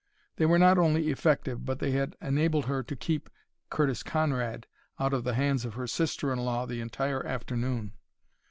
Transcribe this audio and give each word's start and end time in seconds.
They 0.37 0.47
were 0.47 0.57
not 0.57 0.79
only 0.79 1.11
effective, 1.11 1.63
but 1.63 1.77
they 1.77 1.91
had 1.91 2.15
enabled 2.23 2.65
her 2.65 2.81
to 2.81 2.95
keep 2.95 3.29
Curtis 3.69 4.01
Conrad 4.01 4.65
out 4.99 5.13
of 5.13 5.23
the 5.23 5.35
hands 5.35 5.63
of 5.63 5.75
her 5.75 5.85
sister 5.85 6.33
in 6.33 6.39
law 6.39 6.65
the 6.65 6.81
entire 6.81 7.23
afternoon. 7.23 7.93